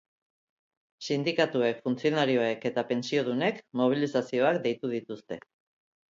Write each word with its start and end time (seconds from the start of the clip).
Sindikatuek, 1.07 1.83
funtzionarioek 1.83 2.65
eta 2.69 2.83
pentsiodunek 2.91 3.59
mobilizazioak 3.81 4.57
deitu 4.65 4.91
dituzte. 4.95 5.39